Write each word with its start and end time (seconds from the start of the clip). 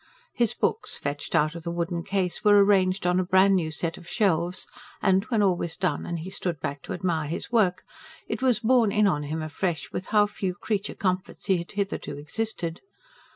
His 0.33 0.55
books, 0.55 0.97
fetched 0.97 1.35
out 1.35 1.53
of 1.53 1.61
the 1.61 1.69
wooden 1.69 2.01
case, 2.01 2.43
were 2.43 2.63
arranged 2.65 3.05
on 3.05 3.19
a 3.19 3.23
brand 3.23 3.55
new 3.55 3.69
set 3.69 3.99
of 3.99 4.09
shelves; 4.09 4.65
and, 4.99 5.25
when 5.25 5.43
all 5.43 5.55
was 5.55 5.75
done 5.75 6.07
and 6.07 6.17
he 6.17 6.31
stood 6.31 6.59
back 6.59 6.81
to 6.81 6.93
admire 6.93 7.27
his 7.27 7.51
work, 7.51 7.83
it 8.27 8.41
was 8.41 8.61
borne 8.61 8.91
in 8.91 9.05
on 9.05 9.21
him 9.21 9.43
afresh 9.43 9.91
with 9.91 10.07
how 10.07 10.25
few 10.25 10.55
creature 10.55 10.95
comforts 10.95 11.45
he 11.45 11.57
had 11.57 11.73
hitherto 11.73 12.17
existed. 12.17 12.81